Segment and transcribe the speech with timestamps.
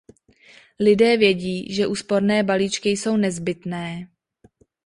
[0.79, 4.07] Lidé vědí, že úsporné balíčky jsou nezbytné.